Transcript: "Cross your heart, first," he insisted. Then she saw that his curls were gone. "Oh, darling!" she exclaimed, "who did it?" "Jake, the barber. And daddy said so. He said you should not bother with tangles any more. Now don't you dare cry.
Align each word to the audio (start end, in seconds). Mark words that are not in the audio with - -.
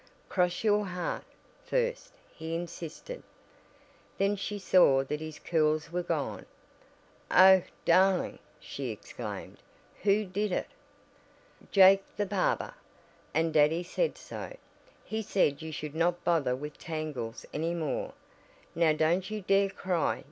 "Cross 0.29 0.63
your 0.63 0.83
heart, 0.87 1.23
first," 1.63 2.11
he 2.35 2.55
insisted. 2.55 3.21
Then 4.17 4.35
she 4.35 4.57
saw 4.57 5.03
that 5.03 5.19
his 5.19 5.37
curls 5.37 5.91
were 5.91 6.01
gone. 6.01 6.47
"Oh, 7.29 7.61
darling!" 7.85 8.39
she 8.59 8.89
exclaimed, 8.89 9.57
"who 10.01 10.25
did 10.25 10.51
it?" 10.51 10.65
"Jake, 11.69 12.01
the 12.17 12.25
barber. 12.25 12.73
And 13.35 13.53
daddy 13.53 13.83
said 13.83 14.17
so. 14.17 14.57
He 15.05 15.21
said 15.21 15.61
you 15.61 15.71
should 15.71 15.93
not 15.93 16.23
bother 16.23 16.55
with 16.55 16.79
tangles 16.79 17.45
any 17.53 17.75
more. 17.75 18.13
Now 18.73 18.93
don't 18.93 19.29
you 19.29 19.41
dare 19.41 19.69
cry. 19.69 20.19